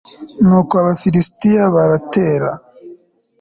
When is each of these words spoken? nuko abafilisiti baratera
nuko 0.45 0.73
abafilisiti 0.81 1.49
baratera 1.73 2.49